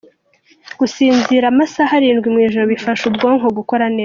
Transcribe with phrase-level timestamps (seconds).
[0.79, 3.99] Gusinzira amasaaha Arindwi mu ijoro bifasha ubwonko gukora neza